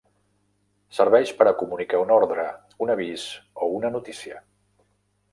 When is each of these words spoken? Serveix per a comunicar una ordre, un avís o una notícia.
Serveix 0.99 1.33
per 1.41 1.45
a 1.49 1.53
comunicar 1.59 1.99
una 2.03 2.15
ordre, 2.15 2.45
un 2.85 2.93
avís 2.93 3.27
o 3.65 3.69
una 3.81 3.93
notícia. 3.97 4.41